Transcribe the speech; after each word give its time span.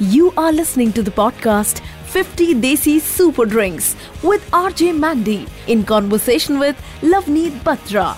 You 0.00 0.32
are 0.36 0.52
listening 0.52 0.92
to 0.92 1.02
the 1.02 1.10
podcast 1.10 1.80
50 2.06 2.54
Desi 2.54 3.00
Super 3.00 3.44
Drinks 3.44 3.96
with 4.22 4.50
RJ 4.50 4.98
Mandy 4.98 5.46
in 5.66 5.84
conversation 5.84 6.58
with 6.58 6.76
Lavneet 7.02 7.50
Batra. 7.62 8.16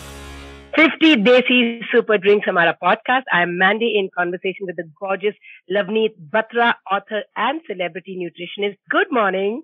50 0.77 1.17
Desi 1.17 1.81
Super 1.93 2.19
Drinks 2.19 2.49
हमारा 2.49 2.77
podcast. 2.83 3.25
I 3.33 3.43
am 3.43 3.59
Mandy 3.59 3.99
in 3.99 4.11
conversation 4.19 4.67
with 4.67 4.77
the 4.77 4.89
gorgeous 5.01 5.35
Lavneet 5.71 6.15
Batra, 6.35 6.75
author 6.91 7.23
and 7.37 7.61
celebrity 7.67 8.17
nutritionist. 8.21 8.77
Good 8.89 9.11
morning. 9.11 9.63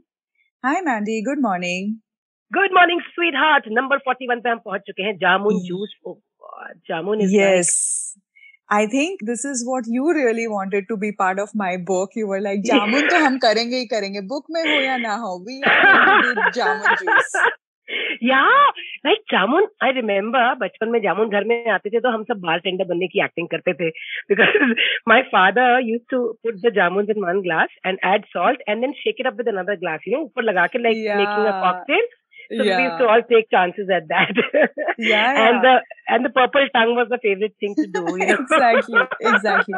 Hi 0.65 0.81
Mandy, 0.81 1.23
good 1.23 1.41
morning. 1.41 2.01
Good 2.53 2.73
morning, 2.73 3.01
sweetheart. 3.15 3.65
Number 3.71 3.99
41 4.09 4.41
पे 4.41 4.51
हम 4.51 4.59
पहुंच 4.59 4.81
चुके 4.81 5.03
हैं. 5.03 5.19
Jamun 5.19 5.63
juice. 5.69 5.95
Oh 6.07 6.19
God, 6.41 6.75
jamun 6.91 7.23
I 8.72 8.88
think 8.88 9.24
this 9.26 9.46
is 9.46 9.64
what 9.68 9.86
you 9.90 10.12
really 10.14 10.46
wanted 10.48 10.88
to 10.88 10.96
be 10.98 11.12
part 11.20 11.40
of 11.40 11.50
my 11.58 11.78
book 11.88 12.18
you 12.18 12.34
are 12.34 12.40
like 12.42 12.62
jamun 12.66 13.08
तो 13.10 13.24
हम 13.26 13.38
करेंगे 13.40 13.78
ही 13.78 13.86
करेंगे 13.88 14.22
book 14.28 14.46
में 14.52 14.62
हो 14.62 14.82
या 14.82 14.98
ना 15.00 15.16
हो 15.24 15.38
वी 15.48 15.60
जामुन 16.52 17.50
या 18.24 18.42
लाइक 19.06 19.22
जामुन 19.32 19.68
आई 19.84 19.92
रिमेम्बर 19.92 20.54
बचपन 20.56 20.90
में 20.90 21.00
जामुन 21.02 21.30
घर 21.30 21.44
में 21.44 21.70
आते 21.72 21.90
थे 21.90 22.00
तो 22.00 22.10
हम 22.10 22.24
सब 22.24 22.40
बार 22.42 22.60
टेंडर 22.60 22.86
बनने 22.86 23.08
की 23.08 23.24
एक्टिंग 23.24 23.48
करते 23.48 23.74
थे 23.74 23.90
because 24.30 24.74
my 25.08 25.22
father 25.34 25.80
use 25.84 26.02
to 26.12 26.24
put 26.44 26.62
the 26.66 26.74
jamun 26.76 27.08
in 27.10 27.22
one 27.24 27.42
glass 27.42 27.76
and 27.86 28.00
add 28.06 28.26
salt 28.30 28.64
and 28.70 28.82
then 28.82 28.92
shake 28.98 29.16
it 29.20 29.28
up 29.28 29.38
with 29.38 29.48
another 29.48 29.76
glass 29.78 30.08
you 30.08 30.20
ऊपर 30.20 30.44
लगा 30.44 30.68
के 30.68 30.80
like 30.80 30.98
making 31.18 31.46
a 31.46 31.60
cocktail 31.62 32.08
so 32.52 32.64
Yeah. 32.68 32.78
we 32.78 32.84
used 32.86 32.98
to 33.02 33.08
all 33.12 33.22
take 33.32 33.50
chances 33.56 33.92
at 33.98 34.08
that 34.14 34.40
Yeah, 34.40 35.10
yeah, 35.10 35.42
and 35.44 35.66
the 35.66 35.74
and 36.16 36.26
the 36.28 36.32
purple 36.38 36.66
tongue 36.78 36.96
was 36.96 37.12
the 37.14 37.20
favorite 37.26 37.54
thing 37.60 37.76
to 37.78 37.86
do 37.98 38.02
you 38.08 38.26
know 38.30 38.38
exactly, 38.38 39.04
exactly. 39.32 39.76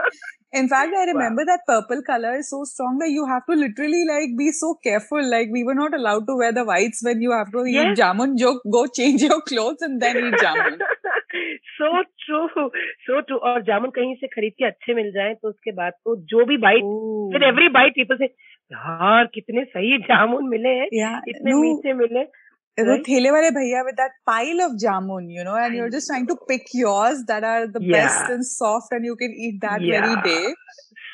In 0.61 0.67
fact, 0.71 0.95
I 1.01 1.03
remember 1.09 1.43
wow. 1.43 1.49
that 1.49 1.61
purple 1.67 2.01
color 2.07 2.31
is 2.39 2.49
so 2.53 2.57
strong 2.71 2.97
that 3.03 3.11
you 3.13 3.25
have 3.29 3.45
to 3.51 3.55
literally 3.59 4.01
like 4.09 4.33
be 4.41 4.49
so 4.57 4.67
careful. 4.87 5.23
Like 5.35 5.53
we 5.57 5.63
were 5.69 5.75
not 5.79 5.95
allowed 5.99 6.27
to 6.27 6.35
wear 6.41 6.51
the 6.57 6.63
whites 6.71 7.01
when 7.07 7.23
you 7.27 7.31
have 7.37 7.51
to 7.55 7.63
Yes. 7.75 7.87
eat 7.93 8.01
jamun. 8.01 8.35
Jo, 8.43 8.51
go 8.77 8.83
change 8.99 9.23
your 9.27 9.39
clothes 9.51 9.81
and 9.89 10.01
then 10.05 10.19
eat 10.25 10.35
jamun. 10.43 10.77
so 11.77 11.89
true 12.25 12.47
so 13.07 13.21
true 13.29 13.39
और 13.51 13.61
जामुन 13.69 13.89
कहीं 13.95 14.15
से 14.15 14.27
खरीद 14.35 14.53
के 14.59 14.65
अच्छे 14.65 14.93
मिल 15.01 15.11
जाए 15.11 15.33
तो 15.41 15.49
उसके 15.49 15.71
बाद 15.81 15.93
तो 16.05 16.15
जो 16.33 16.45
भी 16.51 16.57
bite 16.65 16.83
Ooh. 16.83 17.29
with 17.35 17.45
every 17.51 17.69
bite 17.77 17.95
people 18.01 18.19
say 18.23 18.29
यार 18.73 19.25
कितने 19.33 19.63
सही 19.71 19.97
जामुन 20.09 20.47
मिले 20.49 20.69
हैं 20.81 20.87
Yeah, 20.99 21.19
इतने 21.35 21.53
मीठे 21.61 21.93
मिले 22.03 22.23
the 22.77 22.83
Right? 22.85 23.03
thele 23.05 23.31
wale 23.33 23.49
bhaiya 23.51 23.81
with 23.85 23.97
that 23.97 24.13
pile 24.25 24.61
of 24.61 24.71
jamun, 24.83 25.27
you 25.29 25.43
know, 25.43 25.55
and 25.55 25.73
I 25.73 25.77
you're 25.77 25.89
just 25.91 26.07
trying 26.07 26.27
to 26.27 26.37
pick 26.47 26.71
yours 26.73 27.23
that 27.27 27.43
are 27.43 27.67
the 27.67 27.81
yeah. 27.81 28.07
best 28.07 28.31
and 28.31 28.45
soft, 28.45 28.91
and 28.91 29.05
you 29.05 29.15
can 29.15 29.35
eat 29.47 29.61
that 29.61 29.81
Yeah. 29.83 30.07
very 30.07 30.21
day. 30.29 30.55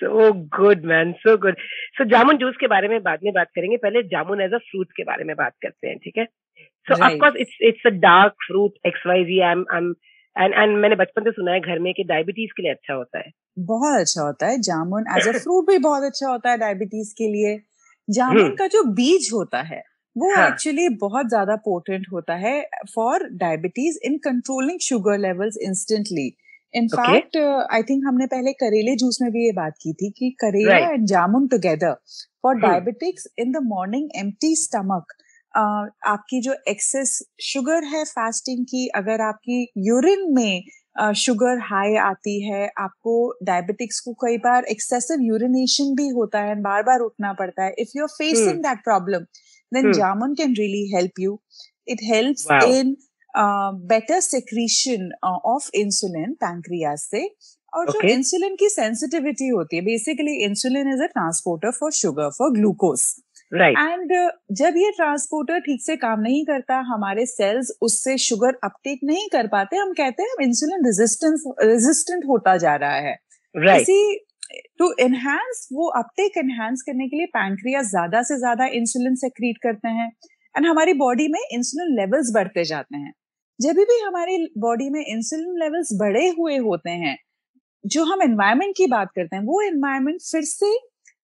so 0.01 0.25
good 0.55 0.83
man 0.89 1.09
so 1.21 1.31
good 1.45 1.57
so 1.97 2.05
jamun 2.11 2.37
juice 2.43 2.57
के 2.59 2.67
बारे 2.73 2.87
में 2.87 3.01
बाद 3.03 3.23
में 3.23 3.31
बात 3.33 3.47
करेंगे 3.55 3.77
पहले 3.77 4.03
जामुन 4.11 4.41
as 4.41 4.53
a 4.53 4.57
fruit 4.67 4.91
के 4.97 5.03
बारे 5.09 5.23
में 5.29 5.35
बात 5.35 5.53
करते 5.63 5.87
हैं 5.87 5.97
ठीक 6.03 6.17
है 6.17 6.25
so 6.25 6.93
of 6.93 7.01
Right. 7.01 7.19
Course 7.23 7.35
it's 7.43 7.57
it's 7.69 7.87
a 7.87 7.89
dark 8.05 8.33
fruit 8.45 8.87
X 8.87 9.03
Y 9.07 9.23
G 9.31 9.39
I 9.47 9.51
M 9.51 9.65
and 9.73 10.53
and 10.53 10.77
मैंने 10.83 10.95
बचपन 11.01 11.23
से 11.23 11.31
सुना 11.31 11.51
है 11.51 11.59
घर 11.59 11.79
में 11.87 11.93
कि 11.93 12.03
डायबिटीज़ 12.13 12.51
के 12.57 12.63
लिए 12.63 12.71
अच्छा 12.71 12.93
होता 12.93 13.19
है 13.19 13.31
बहुत 13.73 13.99
अच्छा 13.99 14.21
होता 14.21 14.47
है 14.47 14.61
जामुन 14.69 15.11
एज 15.17 15.27
अ 15.27 15.37
फ्रूट 15.37 15.67
भी 15.69 15.77
बहुत 15.87 16.03
अच्छा 16.11 16.29
होता 16.29 16.51
है 16.51 16.57
डायबिटीज़ 16.57 17.13
के 17.17 17.27
लिए 17.33 17.57
जामुन 18.07 18.41
हम्म। 18.41 18.55
का 18.61 18.67
जो 18.77 18.83
बीज 19.01 19.29
होता 19.33 19.61
है 19.73 19.83
वो 20.15 20.31
एक्चुअली 20.45 20.83
हाँ। 20.83 20.95
बहुत 21.01 21.27
ज़्यादा 21.27 21.55
पोटेंट 21.55 22.05
होता 22.11 22.35
है 22.35 22.69
for 22.95 23.27
diabetes 23.33 23.99
in 24.03 24.17
controlling 24.17 24.79
sugar 24.79 25.17
levels 25.17 25.57
instantly 25.61 26.31
in fact 26.73 27.37
I 27.73 27.83
think 27.83 28.03
हमने 28.07 28.25
पहले 28.25 28.53
करेले 28.53 28.95
जूस 28.95 29.17
में 29.21 29.31
भी 29.31 29.45
ये 29.45 29.51
बात 29.51 29.73
की 29.81 29.93
थी 29.93 30.09
कि 30.09 30.35
करेला 30.39 30.77
Right. 30.77 30.93
And 30.93 31.07
jamun 31.07 31.47
together 31.47 31.93
for. 32.43 32.55
Diabetics 32.55 33.27
in 33.39 33.51
the 33.51 33.57
morning 33.63 34.09
empty 34.15 34.55
stomach 34.55 35.13
आपकी 36.07 36.41
जो 36.41 36.55
एक्सेस 36.67 37.23
शुगर 37.41 37.83
है 37.83 38.03
फास्टिंग 38.03 38.65
की 38.65 38.87
अगर 38.87 39.21
आपकी 39.21 39.67
यूरिन 39.77 40.33
में 40.33 40.63
शुगर 41.15 41.55
uh, 41.55 41.63
हाई 41.63 41.95
आती 41.95 42.49
है 42.49 42.71
आपको 42.77 43.13
डायबिटिक्स 43.43 43.99
को 43.99 44.13
कई 44.13 44.37
बार 44.37 44.63
एक्सेसिव 44.63 45.21
यूरिनेशन 45.21 45.95
भी 45.95 46.07
होता 46.09 46.39
है 46.39 46.61
बार 46.61 46.83
बार 46.83 46.99
उठना 46.99 47.33
पड़ता 47.33 47.63
है 47.63 47.73
if 47.79 47.89
you 47.95 48.03
are 48.03 48.07
facing 48.07 48.57
that 48.57 48.83
problem 48.83 49.25
then 49.73 49.83
Hmm. 49.83 49.97
Jamun 49.97 50.33
can 50.35 50.55
really 50.55 50.89
help 50.95 51.19
you 51.19 51.39
it 51.87 52.03
helps 52.03 52.47
Wow. 52.51 52.63
In 52.71 52.95
better 53.89 54.19
secretion 54.19 55.09
of 55.25 55.69
insulin 55.75 56.33
pancreas 56.33 56.99
से 56.99 57.25
और 57.73 57.85
okay. 57.85 58.01
जो 58.01 58.07
इंसुलिन 58.07 58.55
की 58.55 58.69
सेंसिटिविटी 58.69 59.47
होती 59.47 59.75
है 59.75 59.81
basically 59.81 60.35
insulin 60.43 60.93
is 60.93 61.03
a 61.03 61.07
transporter 61.07 61.71
for 61.71 61.91
sugar 61.91 62.29
for 62.29 62.51
glucose 62.53 63.03
right 63.51 63.77
and 63.79 64.11
जब 64.51 64.73
ये 64.77 64.91
transporter 64.91 65.59
ठीक 65.59 65.81
से 65.83 65.95
काम 65.97 66.19
नहीं 66.21 66.43
करता 66.45 66.79
हमारे 66.87 67.25
सेल्स 67.25 67.71
उससे 67.81 68.17
शुगर 68.17 68.57
अपटेक 68.63 68.99
नहीं 69.03 69.27
कर 69.31 69.47
पाते 69.47 69.77
हम 69.77 69.93
कहते 69.93 70.23
हैं 70.23 70.47
इंसुलिन 70.47 70.85
रेजिस्टेंस 70.85 71.43
रेजिस्टेंट 71.61 72.25
होता 72.27 72.57
जा 72.57 72.75
रहा 72.75 72.95
है 73.07 73.17
राइट 73.55 73.81
इसी 73.81 74.25
टू 74.79 74.91
एनहांस 74.99 75.67
वो 75.73 75.87
अपटेक 75.99 76.37
एनहांस 76.37 76.81
करने 76.81 77.07
के 77.07 77.17
लिए 77.17 77.25
पैंक्रिया 77.33 77.81
ज़्यादा 77.81 78.21
से 78.21 78.37
ज़्यादा 78.37 78.65
इंसुलिन 78.73 79.15
सेक्रीट 79.15 79.57
करते 79.63 79.89
हैं 79.89 80.11
एंड 80.55 80.67
हमारी 80.67 80.93
बॉडी 80.93 81.27
में 81.27 81.39
इंसुलिन 81.39 81.95
लेवल्स 81.95 82.31
बढ़ते 82.35 82.63
जाते 82.63 82.97
हैं 82.97 83.13
जब 83.59 83.79
भी 83.83 83.99
हमारी 83.99 84.37
बॉडी 84.57 84.89
में 84.89 85.03
इंसुलिन 85.03 85.57
लेवल्स 85.59 85.89
बढ़े 85.99 86.27
हुए 86.29 86.57
होते 86.57 86.89
हैं 86.99 87.17
जो 87.83 88.03
हम 88.03 88.21
एनवायरमेंट 88.21 88.75
की 88.77 88.87
बात 88.87 89.11
करते 89.15 89.35
हैं 89.35 89.43
वो 89.43 89.61
एनवायरमेंट 89.61 90.21
फिर 90.21 90.43
से 90.43 90.77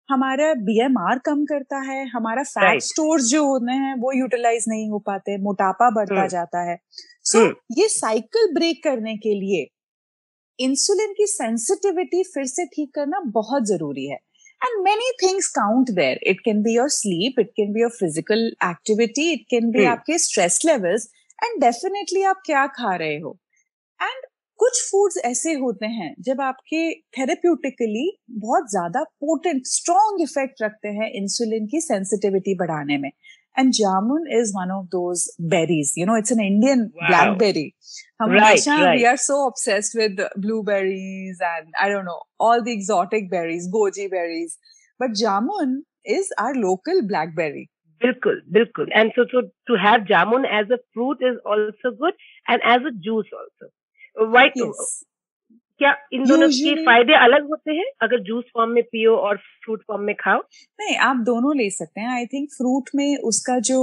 हमारा 0.10 0.54
बीएमआर 0.54 1.20
कम 1.20 1.44
करता 1.46 1.80
है 1.82 2.06
हमारा 2.08 2.44
फैट 2.44 2.64
Right. 2.64 2.84
स्टोर्स 2.84 3.24
जो 3.24 3.46
होते 3.46 3.74
हैं 3.74 3.96
वो 3.96 4.12
यूटिलाइज 4.12 4.66
नहीं 4.68 4.90
हो 4.90 5.00
पाते 5.00 5.38
मोटापा 5.38 5.90
बढ़ता 5.90 6.16
हम्म। 6.16 6.28
जाता 6.28 6.62
है 6.62 6.78
सो 7.26 7.40
हम्म। 7.40 7.80
ये 7.80 7.88
साइकिल 7.88 8.54
ब्रेक 8.54 8.84
करने 8.84 9.16
के 9.18 9.34
लिए 9.34 9.66
इंसुलिन 10.60 11.14
की 11.14 11.26
सेंसिटिविटी 11.28 12.24
फिर 12.26 12.46
से 12.48 12.66
ठीक 12.66 12.94
करना 12.96 13.20
बहुत 13.34 13.68
ज़रूरी 13.68 14.06
है। 14.08 14.20
And 14.62 14.84
many 14.84 15.12
things 15.22 15.48
count 15.56 15.90
there 15.96 16.20
it 16.28 16.40
can 16.46 16.62
be 16.64 16.76
your 16.76 16.90
sleep 16.92 17.40
it 17.40 17.50
can 17.58 17.74
be 17.74 17.82
your 17.82 17.90
physical 17.92 18.46
activity 18.66 19.32
it 19.32 19.46
can 19.50 19.72
be. 19.72 19.86
आपके 19.86 20.18
स्ट्रेस 20.20 20.60
लेवल्स 20.66 21.10
एंड 21.40 21.60
डेफिनेटली 21.62 22.24
आप 22.26 22.42
क्या 22.46 22.66
खा 22.78 22.96
रहे 22.96 23.18
हो? 23.20 23.38
एंड 24.00 24.24
कुछ 24.60 24.82
फूड्स 24.82 25.18
ऐसे 25.26 25.54
होते 25.54 25.86
हैं 25.86 26.14
जब 26.26 26.42
आपके 26.42 26.92
थेरेप्यूटिकली 27.18 28.12
बहुत 28.32 28.70
ज़्यादा 28.72 29.04
पोटेंट 29.04 29.62
स्ट्रॉन्ग 29.68 30.22
इफ़ेक्ट 30.22 30.62
रखते 30.62 30.90
हैं 30.98 31.12
इंसुलिन 31.14 31.66
की 31.68 31.82
सेंसिटिविटी 31.82 32.56
बढ़ाने 32.60 32.98
में। 32.98 33.10
And 33.58 33.74
jamun 33.74 34.24
is 34.30 34.54
one 34.54 34.72
of 34.72 34.90
those 34.92 35.32
berries. 35.40 35.94
You 35.96 36.06
know, 36.06 36.16
it's 36.16 36.32
an 36.32 36.40
Indian 36.40 36.92
wow. 36.94 37.08
blackberry. 37.08 37.76
Right, 38.20 38.60
right, 38.68 38.98
we 38.98 39.06
are 39.06 39.18
so 39.18 39.48
obsessed 39.48 39.94
with 39.96 40.18
blueberries 40.38 41.40
and 41.42 41.74
I 41.80 41.90
don't 41.90 42.06
know, 42.06 42.22
all 42.40 42.64
the 42.64 42.72
exotic 42.72 43.30
berries, 43.30 43.70
goji 43.74 44.10
berries. 44.10 44.58
But 45.00 45.12
jamun 45.12 45.82
is 46.06 46.32
our 46.38 46.54
local 46.56 47.02
blackberry. 47.08 47.70
Bilkul, 48.04 48.40
bilkul. 48.52 48.88
And 48.94 49.12
so, 49.16 49.26
so 49.32 49.50
to 49.68 49.80
have 49.82 50.02
jamun 50.02 50.44
as 50.50 50.70
a 50.70 50.80
fruit 50.94 51.18
is 51.22 51.38
also 51.46 51.96
good 51.98 52.14
and 52.48 52.62
as 52.64 52.82
a 52.82 52.92
juice 52.92 53.28
also. 53.34 53.72
Why, 54.32 54.52
yes. 54.56 55.04
क्या 55.80 55.92
इन 56.14 56.24
दोनों 56.26 56.48
के 56.50 56.74
फ़ायदे 56.86 57.14
अलग 57.16 57.48
होते 57.50 57.72
हैं? 57.72 57.86
अगर 58.04 58.20
juice 58.24 58.44
form 58.54 58.72
में 58.72 58.84
पियो 58.84 59.16
और 59.18 59.38
फ्रूट 59.66 59.82
फॉर्म 59.88 60.04
में 60.04 60.14
खाओ। 60.16 60.40
नहीं 60.80 60.96
आप 61.08 61.18
दोनों 61.26 61.56
ले 61.58 61.70
सकते 61.70 62.02
हैं। 62.02 62.10
आई 62.10 62.26
थिंक 62.34 62.50
फ्रूट 62.52 62.90
में 62.96 63.18
उसका 63.32 63.58
जो 63.70 63.80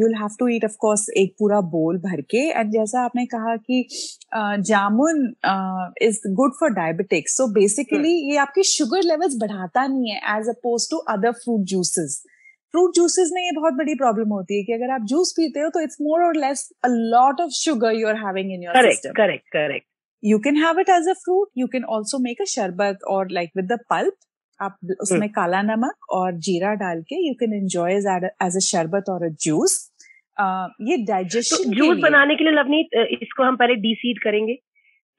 you'll 0.00 0.14
have 0.14 0.36
to 0.38 0.48
eat 0.48 0.64
of 0.64 0.76
course 0.80 1.06
एक 1.18 1.34
पूरा 1.38 1.60
बोल 1.76 1.98
भर 1.98 2.20
के। 2.30 2.42
एंड 2.50 2.72
जैसा 2.72 3.04
आपने 3.04 3.26
कहा 3.34 3.56
कि 3.58 3.84
jamun 4.70 5.22
is 6.02 6.20
good 6.34 6.52
for 6.60 6.70
diabetics 6.74 7.36
so 7.36 7.46
basically 7.52 8.12
ये 8.30 8.36
आपकी 8.46 8.62
शुगर 8.72 9.02
लेवल्स 9.04 9.36
बढ़ाता 9.40 9.86
नहीं 9.86 10.10
है 10.10 10.38
as 10.38 10.48
opposed 10.48 10.88
to 10.90 10.96
other 11.14 11.32
fruit 11.44 11.66
juices 11.74 12.22
fruit 12.74 12.94
juices 12.94 13.30
में 13.34 13.42
ये 13.42 13.50
बहुत 13.56 13.74
बड़ी 13.74 13.94
प्रॉब्लम 13.94 14.28
होती 14.30 14.56
है 14.58 14.64
कि 14.64 14.72
अगर 14.72 14.90
आप 14.90 15.02
जूस 15.06 15.32
पीते 15.36 15.60
हो 15.60 15.68
तो 15.70 15.80
इट्स 15.80 15.96
मोर 16.02 16.22
और 16.24 16.36
less 16.36 16.68
a 16.84 16.88
lot 16.90 17.40
of 17.40 17.50
sugar 17.54 17.94
you 17.94 18.08
are 18.08 18.16
having 18.16 18.52
in 18.52 18.62
your 18.62 18.74
correct 18.74 19.06
correct 19.16 19.48
correct 19.52 19.86
you 20.22 20.38
can 20.38 20.56
have 20.56 20.78
it 20.78 20.88
as 20.88 21.06
a 21.06 21.14
fruit. 21.24 21.48
You 21.54 21.68
can 21.68 21.84
also 21.84 22.18
make 22.18 22.40
a 22.40 22.48
sharbat 22.56 22.96
or 23.06 23.28
like 23.28 23.50
with 23.54 23.68
the 23.68 23.78
pulp. 23.92 24.14
आप 24.62 24.76
उसमें 25.00 25.28
काला 25.28 25.62
नमक 25.62 26.10
और 26.10 26.32
जीरा 26.46 26.74
डाल 26.74 27.00
के 27.02 27.28
you 27.28 27.34
can 27.34 27.54
enjoy 27.54 27.92
as 27.92 28.56
a 28.56 28.58
sharbat 28.58 29.04
और 29.10 29.24
a 29.24 29.28
juice 29.28 29.92
ये 30.88 30.96
तो 30.96 31.12
डाइजेशन 31.12 31.70
जूस 31.70 31.98
बनाने 32.02 32.34
के 32.34 32.44
लिए 32.44 32.52
लवनीत 32.52 32.88
इसको 33.22 33.42
हम 33.42 33.56
पहले 33.56 33.74
डीसीड 33.74 34.22
करेंगे। 34.22 34.52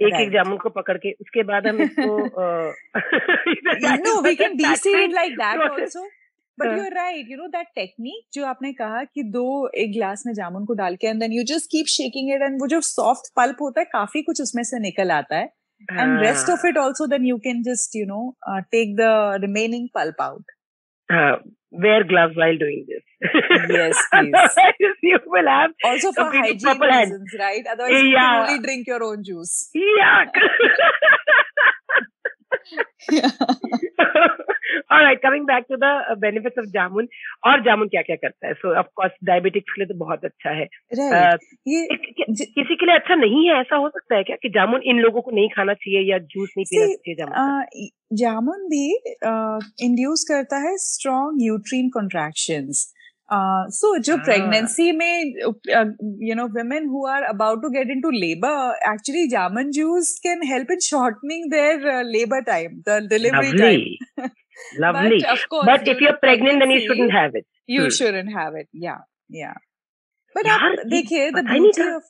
एक 0.02 0.14
एक 0.22 0.30
जामुन 0.30 0.58
को 0.58 0.70
पकड़ 0.70 0.98
के। 0.98 1.12
उसके 1.12 1.44
बाद 1.44 1.68
हम 1.68 1.82
इसको 1.82 2.18
no 4.08 4.16
we 4.28 4.36
can 4.44 4.58
de-seed 4.58 5.00
it 5.06 5.14
like 5.20 5.36
that 5.44 5.98
but 6.58 6.68
हाँ. 6.68 6.78
you're 6.78 6.96
right 6.96 7.26
you 7.28 7.38
know 7.38 7.50
that 7.54 7.74
technique 7.78 8.26
जो 8.34 8.46
आपने 8.46 8.72
कहा 8.74 9.04
कि 9.04 9.24
दो 9.36 9.46
एक 9.84 9.92
गिलास 9.94 10.24
में 10.28 10.34
जामुन 10.34 10.66
को 10.66 10.74
डाल 10.84 10.96
के 11.02 11.08
and 11.12 11.22
then 11.22 11.36
you 11.38 11.46
just 11.54 11.70
keep 11.76 11.92
shaking 11.96 12.32
it 12.36 12.46
and 12.48 12.62
वो 12.62 12.68
जो 12.76 12.82
soft 12.90 13.32
pulp 13.40 13.62
होता 13.62 13.82
है 13.82 13.86
काफ़ी 13.94 14.22
कुछ 14.22 14.42
उसमें 14.42 14.64
से 14.64 14.80
निकल 14.80 15.12
आता 15.12 15.38
है 15.38 15.50
and 15.92 16.22
rest 16.22 16.50
of 16.50 16.60
it 16.64 16.78
also 16.78 17.08
then 17.08 17.26
you 17.26 17.40
can 17.46 17.64
just 17.64 17.96
you 17.96 18.06
know 18.06 18.36
uh, 18.48 18.62
take 18.72 18.96
the 18.98 19.40
remaining 19.42 19.90
pulp 19.98 20.22
out 20.26 20.54
uh, 21.10 21.36
wear 21.72 22.04
gloves 22.04 22.36
while 22.36 22.58
doing 22.58 22.86
this 22.88 23.04
yes 23.70 24.04
please 24.14 24.96
you 25.02 25.20
will 25.26 25.48
have 25.48 25.72
also 25.84 26.12
for 26.12 26.26
hygiene 26.32 26.80
reasons 26.80 26.90
hand. 26.92 27.40
right 27.40 27.66
otherwise 27.74 27.92
yeah. 27.92 28.04
you 28.04 28.18
can 28.18 28.44
only 28.44 28.60
drink 28.68 28.88
your 28.88 29.04
own 29.04 29.24
juice 29.24 29.70
yeah 29.74 30.26
All 34.92 35.04
right, 35.04 35.22
coming 35.22 35.46
back 35.46 35.68
to 35.68 35.78
the 35.78 35.92
uh, 36.12 36.16
benefits 36.16 36.58
of 36.58 36.66
जामुन 36.66 37.08
और 37.48 37.64
जामुन 37.64 37.88
क्या 37.88 38.02
क्या 38.02 38.16
करता 38.16 38.48
है? 38.48 38.54
So 38.54 38.80
of 38.80 38.86
course 38.96 39.12
diabetics 39.24 39.74
के 39.74 39.82
लिए 39.82 39.88
तो 39.88 40.06
बहुत 40.06 40.26
अच्छा 40.26 40.50
है। 40.50 40.68
Right. 40.96 41.14
uh, 41.14 41.38
ये 41.68 41.88
किसी 42.36 42.76
के 42.76 42.86
लिए 42.86 42.96
अच्छा 42.96 43.16
नहीं 43.16 43.50
है 43.50 43.60
ऐसा 43.60 43.76
हो 43.76 43.90
सकता 43.90 44.16
है 44.16 44.24
क्या 44.24 44.36
कि 44.36 44.50
जामुन 44.50 44.82
इन 44.86 45.00
लोगों 45.00 45.22
को 45.22 45.32
नहीं 45.32 45.50
खाना 45.50 45.74
चाहिए 45.74 46.12
या 46.12 46.18
जूस 46.18 46.54
नहीं 46.58 46.66
पीना 46.66 46.88
चाहिए 46.88 47.16
जामुन 47.16 47.88
जामुन 48.14 48.68
भी 48.68 48.98
इंड्यूस 49.86 50.26
करता 50.32 50.58
है 50.58 50.78
strong 50.78 51.42
uterine 51.42 51.90
contractions 51.90 52.93
Uh, 53.37 53.65
so 53.69 53.89
जो 54.05 54.17
प्रेगनेंसी 54.25 54.89
ah. 54.91 54.97
में 54.99 55.33
you 56.29 56.35
know 56.35 56.47
women 56.53 56.87
who 56.93 57.07
are 57.15 57.25
about 57.31 57.59
to 57.65 57.71
get 57.75 57.91
into 57.95 58.13
labor 58.23 58.53
actually 58.91 59.25
jamun 59.33 59.73
juice 59.79 60.13
can 60.27 60.47
help 60.51 60.71
in 60.77 60.81
shortening 60.87 61.51
their 61.55 61.75
uh, 61.97 62.03
labor 62.15 62.41
time 62.47 62.79
the 62.87 62.97
delivery 63.11 63.53
Lovely. 63.53 63.99
time 64.17 64.31
Lovely. 64.77 65.21
But, 65.21 65.31
of 65.31 65.49
course, 65.49 65.67
but 65.67 65.89
if 65.89 66.01
you're 66.01 66.17
pregnant 66.17 66.61
then 66.61 66.71
you 66.71 66.81
shouldn't 66.81 67.13
have 67.13 67.35
it. 67.35 67.47
You 67.67 67.85
hmm. 67.85 67.89
shouldn't 67.91 68.33
have 68.33 68.55
it. 68.55 68.69
Yeah. 68.73 68.99
Yeah. 69.29 69.55
But 70.35 70.47
आप 70.47 70.85
देखिए 70.91 71.31
the 71.35 71.43
beauty 71.43 71.89
of 71.97 72.03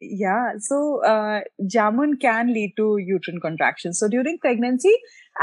yeah 0.00 0.52
so 0.58 0.76
uh, 1.04 1.40
jamun 1.74 2.14
can 2.20 2.52
lead 2.54 2.72
to 2.76 2.96
uterine 2.98 3.40
contraction 3.40 3.92
so 3.92 4.08
during 4.08 4.38
pregnancy 4.38 4.92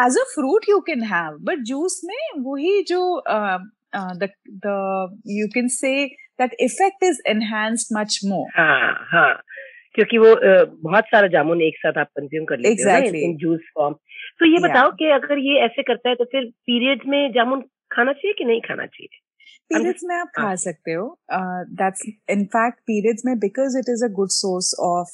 as 0.04 0.16
a 0.16 0.26
fruit 0.34 0.68
you 0.68 0.82
can 0.88 1.04
have 1.04 1.36
but 1.50 1.64
juice 1.72 2.00
में 2.06 2.42
वही 2.46 2.82
जो 2.92 3.02
uh, 3.30 3.60
uh, 3.93 4.15
the 4.23 4.29
the 4.65 4.77
you 5.25 5.49
can 5.57 5.69
say 5.69 5.97
that 6.39 6.53
effect 6.59 7.03
is 7.03 7.21
enhanced 7.35 7.93
much 7.99 8.19
more. 8.25 8.47
हाँ 8.57 8.93
हाँ 9.13 9.33
क्योंकि 9.95 10.19
वो 10.19 10.35
बहुत 10.85 11.05
सारा 11.07 11.27
जामुन 11.33 11.63
एक 11.63 11.77
साथ 11.79 11.99
आप 12.01 12.09
कंज्यूम 12.19 12.45
कर 12.45 12.59
लेते 12.59 12.83
exactly. 12.83 13.23
हो 13.23 13.31
इन 13.31 13.37
जूस 13.39 13.71
फॉर्म 13.75 13.95
तो 14.39 14.47
ये 14.47 14.59
बताओ 14.59 14.87
yeah. 14.87 14.99
कि 14.99 15.11
अगर 15.17 15.39
ये 15.39 15.59
ऐसे 15.65 15.83
करता 15.83 16.09
है 16.09 16.15
तो 16.15 16.25
फिर 16.33 16.45
पीरियड्स 16.71 17.07
में 17.09 17.33
जामुन 17.33 17.61
खाना 17.93 18.13
चाहिए 18.13 18.35
कि 18.39 18.45
नहीं 18.45 18.61
खाना 18.69 18.87
चाहिए? 18.87 19.19
पीरियड्स 19.71 20.05
में 20.05 20.15
आप 20.17 20.31
खा 20.37 20.55
सकते 20.63 20.93
हो। 20.93 21.05
दैट्स 21.81 22.03
इनफैक्ट 22.31 22.79
पीरियड्स 22.87 23.23
में 23.27 23.39
because 23.39 23.79
it 23.79 23.91
is 23.91 24.05
a 24.05 24.09
good 24.15 24.31
source 24.37 24.75
of 24.87 25.13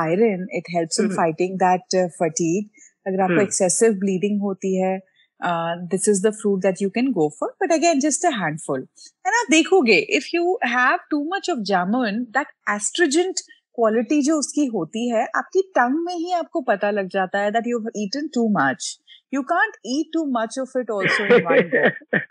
iron 0.00 0.46
it 0.58 0.70
helps 0.76 1.00
in 1.00 1.08
fighting 1.16 1.58
that 1.62 1.96
fatigue 2.18 2.82
अगर 3.06 3.20
आपको 3.22 3.42
एक्सेसिव 3.42 3.92
ब्लीडिंग 4.04 4.40
होती 4.42 4.74
है 4.80 4.96
this 5.40 6.08
is 6.08 6.26
the 6.26 6.30
fruit 6.30 6.60
that 6.62 6.82
you 6.82 6.90
can 6.90 7.12
go 7.12 7.28
for 7.40 7.54
but 7.62 7.72
again 7.72 8.00
just 8.00 8.26
a 8.26 8.30
handful 8.30 8.80
है 9.26 9.30
ना 9.30 9.42
देखोगे 9.50 9.96
if 9.96 10.24
you 10.34 10.58
have 10.64 10.98
too 11.10 11.30
much 11.34 11.50
of 11.50 11.58
jamun 11.58 12.22
that 12.30 12.46
astringent 12.70 13.40
quality 13.74 14.22
जो 14.22 14.38
उसकी 14.38 14.66
होती 14.66 15.08
है, 15.08 15.24
आपकी 15.36 15.62
टंग 15.62 16.04
में 16.04 16.14
ही 16.14 16.32
आपको 16.32 16.60
पता 16.60 16.90
लग 16.90 17.08
जाता 17.08 17.38
है 17.38 17.50
that 17.50 17.66
you 17.66 17.78
have 17.78 17.90
eaten 17.96 18.28
too 18.34 18.48
much 18.48 19.00
you 19.34 19.42
can't 19.42 19.76
eat 19.86 20.06
too 20.12 20.24
much 20.40 20.58
of 20.58 20.78
it 20.78 20.90
also 20.90 22.26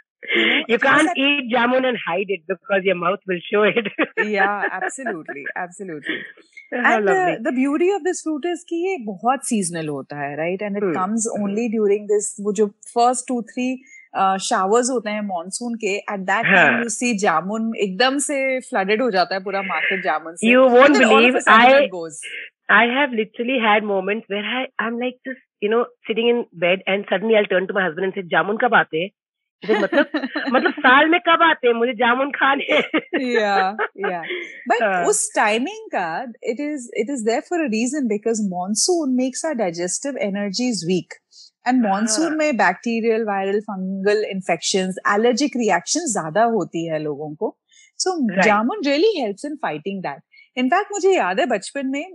you 0.67 0.77
can't 0.79 1.17
eat 1.17 1.51
jamun 1.53 1.87
and 1.87 1.97
hide 2.05 2.29
it 2.29 2.41
because 2.47 2.83
your 2.83 2.95
mouth 2.95 3.19
will 3.27 3.39
show 3.51 3.63
it. 3.63 3.87
yeah, 4.17 4.63
absolutely, 4.71 5.43
absolutely. 5.55 6.19
and 6.71 7.09
uh, 7.09 7.35
the 7.41 7.51
beauty 7.51 7.89
of 7.91 8.03
this 8.03 8.21
fruit 8.21 8.45
is 8.45 8.63
कि 8.69 8.75
ये 8.87 8.97
बहुत 9.05 9.45
seasonal 9.51 9.89
होता 9.89 10.21
है, 10.21 10.37
right? 10.37 10.61
And 10.61 10.77
it 10.77 10.83
hmm. 10.83 10.93
comes 10.93 11.27
only 11.39 11.67
during 11.69 12.07
this 12.13 12.35
वो 12.39 12.53
जो 12.61 12.71
first 12.95 13.27
two 13.27 13.43
three 13.53 13.69
showers 14.17 14.89
होते 14.89 15.09
हैं 15.09 15.21
monsoon 15.21 15.73
के 15.79 15.95
at 15.95 16.19
that 16.27 16.45
time 16.45 16.81
you 16.81 16.89
see 16.89 17.17
jamun 17.19 17.71
एकदम 17.85 18.17
से 18.25 18.37
फ्लडेड 18.69 19.01
हो 19.01 19.09
जाता 19.11 19.35
है 19.35 19.43
पूरा 19.43 19.61
मार्केट 19.61 20.03
जामुन 20.03 20.35
से 20.35 20.51
you 20.51 20.67
won't 20.75 20.97
believe 20.97 21.39
I 21.49 21.87
I 22.69 22.85
have 22.91 23.11
literally 23.11 23.55
had 23.63 23.83
moments 23.87 24.31
where 24.33 24.45
I 24.59 24.61
I'm 24.83 24.95
like 25.01 25.17
just 25.27 25.41
you 25.65 25.69
know 25.73 25.81
sitting 26.07 26.29
in 26.29 26.39
bed 26.63 26.79
and 26.93 27.05
suddenly 27.09 27.35
I'll 27.39 27.49
turn 27.51 27.67
to 27.71 27.75
my 27.77 27.83
husband 27.83 28.07
and 28.07 28.15
say 28.15 28.57
कब 28.63 28.73
आते 28.75 28.97
हैं 28.97 29.09
मतलब 29.63 30.05
मतलब 30.53 30.71
साल 30.73 31.09
में 31.09 31.19
कब 31.27 31.41
आते 31.43 31.67
हैं? 31.67 31.73
मुझे 31.75 31.93
जामुन 31.95 32.31
खाने। 32.31 32.77
या 33.33 33.55
या 34.07 34.21
बट 34.69 35.07
उस 35.07 35.29
टाइमिंग 35.35 35.87
का 35.91 36.07
it 36.43 36.59
is 36.61 36.89
it 36.97 37.09
is 37.09 37.25
there 37.25 37.41
for 37.49 37.59
a 37.59 37.67
reason 37.71 38.07
because 38.07 38.41
monsoon 38.49 39.15
makes 39.15 39.45
our 39.45 39.55
digestive 39.55 40.17
energies 40.23 40.83
weak 40.87 41.13
and 41.67 41.81
monsoon 41.83 42.37
में 42.37 42.57
bacterial 42.57 43.23
viral 43.27 43.59
fungal 43.61 44.23
infection 44.29 44.93
allergic 45.13 45.57
reaction 45.57 46.05
ज़्यादा 46.11 46.43
होती 46.55 46.85
है 46.87 46.99
लोगों 47.03 47.33
को। 47.35 47.55
So 47.99 48.17
jamun 48.43 48.81
really 48.85 49.19
helps 49.19 49.45
in 49.45 49.55
fighting 49.61 50.01
that 50.03 50.21
in fact 50.57 50.91
मुझे 50.91 51.11
याद 51.11 51.39
है 51.39 51.45
बचपन 51.47 51.87
में 51.87 52.05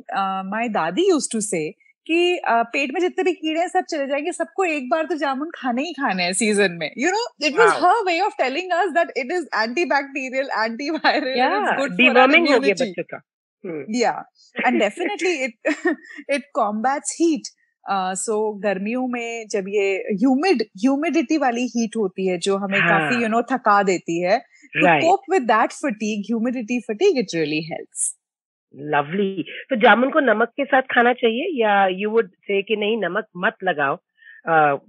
माई 0.50 0.68
दादी 0.70 1.08
यूज़ 1.08 1.28
टू 1.32 1.40
से 1.42 1.68
कि 2.10 2.40
पेट 2.46 2.92
में 2.94 3.00
जितने 3.00 3.24
भी 3.24 3.32
कीड़े 3.32 3.60
हैं 3.60 3.68
सब 3.68 3.84
चले 3.90 4.06
जाएँगे। 4.06 4.32
सबको 4.32 4.64
एक 4.64 4.88
बार 4.90 5.06
तो 5.06 5.16
जामुन 5.16 5.50
खाने 5.54 5.82
ही 5.82 5.92
खाने 5.92 6.24
हैं 6.24 6.32
सीज़न 6.32 6.72
में। 6.80 6.90
You 6.98 7.10
know 7.10 7.24
it 7.46 7.58
was 7.58 7.70
her 7.84 8.02
way 8.06 8.20
of 8.20 8.34
telling 8.38 8.72
us 8.72 8.90
that 8.94 9.12
it 9.16 9.32
is 9.32 9.46
anti 9.56 9.84
bacterial 9.94 10.50
anti 10.58 10.90
viral 10.90 11.76
good 11.80 11.96
for 12.00 12.18
our 12.18 12.36
immunity 12.36 14.00
या 14.00 14.12
and 14.66 14.78
definitely 14.80 15.32
it 15.44 15.72
it 16.30 16.44
combats 16.54 17.16
heat 17.20 17.48
so 18.18 18.36
गर्मियों 18.62 19.06
में 19.08 19.46
जब 19.50 19.68
ये 19.68 19.86
ह्यूमिड 20.12 20.62
ह्यूमिडिटी 20.62 21.38
वाली 21.38 21.64
हीट 21.66 21.96
होती 21.96 22.26
है 22.26 22.38
जो 22.38 22.56
हमें 22.56 22.78
हाँ. 22.78 22.88
काफ़ी 22.88 23.22
यू 23.22 23.28
नो 23.28 23.42
थका 23.52 23.82
देती 23.82 24.20
है 24.22 24.38
to 24.76 24.86
cope 25.00 25.30
with 25.32 25.42
that 25.42 25.72
fatigue 25.72 26.24
humidity 26.26 26.80
fatigue 26.80 27.18
it 27.18 27.34
really 27.34 27.60
helps 27.64 28.14
lovely 28.74 29.42
तो 29.70 29.76
जामुन 29.76 30.10
को 30.10 30.20
नमक 30.20 30.48
के 30.48 30.64
साथ 30.64 30.82
खाना 30.82 31.12
चाहिए 31.12 31.60
या 31.62 31.86
यू 31.86 32.10
वुड 32.10 32.28
से 32.28 32.62
कि 32.62 32.76
नहीं 32.76 32.96
नमक 32.96 33.26
मत 33.36 33.56
लगाओ 33.64 33.94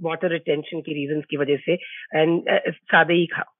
वाटर 0.03 0.27
uh, 0.27 0.33
रिटेंशन 0.33 0.81
की 0.81 0.93
रीजन 0.93 1.21
की 1.21 1.37
वजह 1.37 1.57
से 1.65 1.73
एंड 2.21 2.41
uh, 2.41 2.73
सादे 2.73 3.13
ही 3.13 3.25
खाओ। 3.25 3.51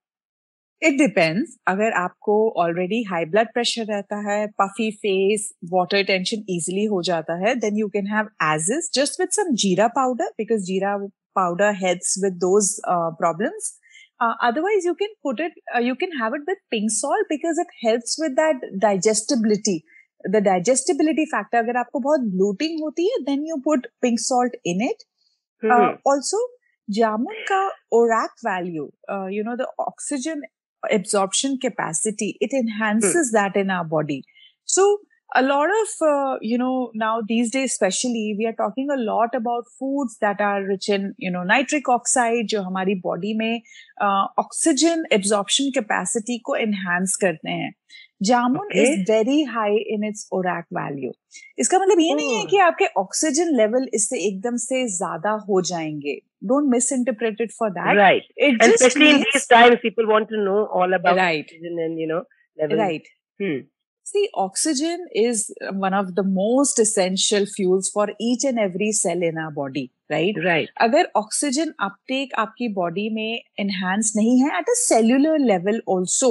इट 0.83 0.97
डिपेंड्स 0.97 1.57
अगर 1.67 1.91
आपको 1.91 2.35
ऑलरेडी 2.61 3.03
हाई 3.03 3.25
ब्लड 3.25 3.47
प्रेशर 3.53 3.85
रहता 3.85 4.31
है 4.31 4.47
puffy 4.61 4.91
face 4.91 5.51
water 5.73 6.03
retention 6.03 6.37
easily 6.49 6.85
हो 6.85 7.01
जाता 7.01 7.47
है 7.47 7.55
then 7.55 7.77
you 7.79 7.87
can 7.87 8.07
have 8.07 8.29
as 8.43 8.71
is 8.77 8.89
just 8.99 9.19
with 9.21 9.29
some 9.29 9.53
jeera 9.65 9.87
powder 9.87 10.33
because 10.37 10.63
jeera 10.71 10.97
powder 11.35 11.75
helps 11.83 12.15
with 12.23 12.33
those 12.33 12.75
problems 12.87 13.77
otherwise 14.47 14.85
you 14.85 14.93
can 14.95 15.13
put 15.23 15.39
it 15.39 15.53
uh, 15.75 15.79
you 15.79 15.95
can 15.95 16.11
have 16.17 16.33
it 16.33 16.41
with 16.47 16.59
pink 16.71 16.91
salt 16.91 17.29
because 17.29 17.57
it 17.57 17.71
helps 17.81 18.17
with 18.19 18.35
that 18.35 18.65
digestibility. 18.79 19.83
The 20.29 20.43
digestibility 20.45 21.25
factor 21.25 21.57
अगर 21.57 21.77
आपको 21.77 21.99
बहुत 21.99 22.21
bloating 22.35 22.79
होती 22.81 23.09
है 23.09 23.21
then 23.23 23.45
you 23.47 23.57
put 23.65 23.87
pink 24.01 24.19
salt 24.19 24.55
in 24.65 24.81
it 24.81 25.03
also 26.07 26.47
jamun 26.87 27.43
का 27.49 27.65
ORAC 27.93 28.47
value 28.47 28.89
you 29.33 29.43
know 29.43 29.55
the 29.55 29.67
oxygen 29.79 30.41
absorption 30.83 31.57
capacity 31.61 32.29
it 32.41 32.53
enhances 32.53 33.27
that 33.33 33.57
in 33.57 33.71
our 33.71 33.83
body 33.85 34.13
body. 34.13 34.23
So 34.67 34.85
a 35.31 35.41
lot 35.41 35.69
of 35.69 35.87
uh, 36.01 36.37
you 36.41 36.57
know 36.57 36.91
now 36.93 37.21
these 37.27 37.51
days 37.51 37.71
especially 37.71 38.35
we 38.37 38.45
are 38.45 38.55
talking 38.61 38.89
a 38.89 38.97
lot 38.97 39.33
about 39.33 39.65
foods 39.79 40.17
that 40.19 40.41
are 40.41 40.63
rich 40.63 40.89
in 40.89 41.13
you 41.17 41.31
know 41.31 41.43
nitric 41.51 41.89
oxide 41.89 42.47
जो 42.53 42.61
हमारी 42.61 42.95
body 43.05 43.33
में 43.37 43.61
oxygen 44.39 45.05
absorption 45.13 45.69
capacity 45.75 46.37
को 46.45 46.55
enhance 46.55 47.15
करते 47.21 47.49
हैं 47.49 47.71
jamun 48.29 48.69
is 48.81 48.99
very 49.11 49.43
high 49.53 49.77
in 49.93 50.03
its 50.07 50.27
ORAC 50.33 50.65
value 50.77 51.11
इसका 51.59 51.79
मतलब 51.79 51.99
ये 51.99 52.13
नहीं 52.15 52.37
है 52.37 52.45
कि 52.49 52.57
आपके 52.67 52.85
ऑक्सीजन 53.01 53.55
लेवल 53.57 53.87
इससे 53.93 54.19
एकदम 54.27 54.55
से 54.67 54.87
ज़्यादा 54.97 55.31
हो 55.49 55.61
जाएँगे 55.71 56.19
don't 56.49 56.71
misinterpret 56.73 57.41
it 57.43 57.51
for 57.55 57.67
that 57.73 57.97
right 57.97 58.23
it 58.45 58.63
and 58.65 58.73
especially 58.75 59.09
in 59.15 59.19
these 59.25 59.43
times 59.49 59.75
people 59.81 60.07
want 60.11 60.29
to 60.29 60.39
know 60.45 60.61
all 60.79 60.95
about 60.99 61.19
right. 61.23 61.51
oxygen 61.51 61.81
and 61.83 61.99
you 62.03 62.07
know 62.11 62.23
level. 62.61 62.81
right 62.83 63.11
hmm. 63.39 63.59
see 64.04 64.28
oxygen 64.34 65.06
is 65.12 65.52
one 65.72 65.92
of 65.92 66.14
the 66.14 66.22
most 66.22 66.78
essential 66.78 67.44
fuels 67.44 67.88
for 67.92 68.08
each 68.20 68.44
and 68.44 68.58
every 68.58 68.92
cell 68.92 69.22
in 69.22 69.36
our 69.36 69.50
body 69.50 69.90
right 70.10 70.36
right 70.44 70.68
अगर 70.86 71.08
oxygen 71.22 71.72
uptake 71.88 72.36
आपकी 72.44 72.68
body 72.78 73.08
में 73.16 73.40
enhance 73.64 74.12
नहीं 74.16 74.38
है 74.42 74.52
at 74.60 74.72
a 74.74 74.78
cellular 74.82 75.38
level 75.48 75.80
also 75.96 76.30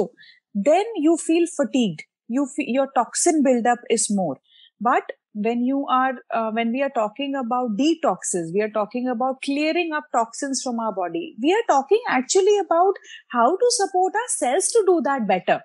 then 0.70 0.96
you 0.96 1.16
feel 1.26 1.46
fatigued 1.58 2.00
you 2.28 2.46
feel, 2.56 2.72
your 2.78 2.88
toxin 2.96 3.42
buildup 3.42 3.78
is 3.90 4.08
more 4.10 4.36
but 4.80 5.12
when 5.34 5.62
you 5.62 5.84
are 5.90 6.14
uh, 6.34 6.50
when 6.50 6.72
we 6.72 6.82
are 6.82 6.92
talking 6.98 7.34
about 7.34 7.76
detoxes 7.76 8.52
we 8.54 8.62
are 8.62 8.72
talking 8.80 9.08
about 9.14 9.40
clearing 9.44 9.92
up 9.92 10.04
toxins 10.12 10.62
from 10.62 10.80
our 10.80 10.94
body 10.94 11.36
we 11.42 11.52
are 11.52 11.66
talking 11.68 12.00
actually 12.08 12.58
about 12.66 12.94
how 13.28 13.48
to 13.64 13.72
support 13.80 14.14
our 14.14 14.30
cells 14.36 14.68
to 14.68 14.82
do 14.86 15.00
that 15.04 15.26
better 15.28 15.60